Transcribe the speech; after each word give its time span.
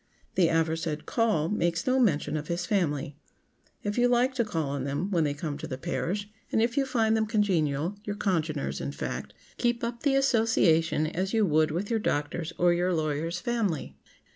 The 0.33 0.47
aforesaid 0.47 1.05
"call" 1.05 1.47
makes 1.47 1.85
no 1.85 1.99
mention 1.99 2.35
of 2.35 2.47
his 2.47 2.65
family. 2.65 3.17
If 3.83 3.99
you 3.99 4.07
like 4.07 4.33
to 4.33 4.43
call 4.43 4.69
on 4.71 4.83
them 4.83 5.11
when 5.11 5.25
they 5.25 5.35
come 5.35 5.59
to 5.59 5.67
the 5.67 5.77
parish, 5.77 6.27
and 6.51 6.59
if 6.59 6.75
you 6.75 6.87
find 6.87 7.15
them 7.15 7.27
congenial—your 7.27 8.15
congeners, 8.15 8.81
in 8.81 8.93
fact—keep 8.93 9.83
up 9.83 10.01
the 10.01 10.15
association 10.15 11.05
as 11.05 11.33
you 11.35 11.45
would 11.45 11.69
with 11.69 11.91
your 11.91 11.99
doctor's, 11.99 12.51
or 12.57 12.73
your 12.73 12.95
lawyer's 12.95 13.39
family. 13.39 13.95